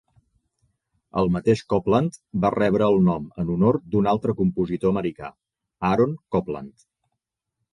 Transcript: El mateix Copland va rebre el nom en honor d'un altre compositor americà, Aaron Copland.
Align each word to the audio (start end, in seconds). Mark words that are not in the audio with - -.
El 1.21 1.27
mateix 1.35 1.61
Copland 1.73 2.17
va 2.45 2.51
rebre 2.55 2.87
el 2.93 2.97
nom 3.09 3.27
en 3.43 3.53
honor 3.57 3.79
d'un 3.93 4.09
altre 4.15 4.35
compositor 4.41 4.95
americà, 4.97 5.31
Aaron 5.91 6.17
Copland. 6.37 6.89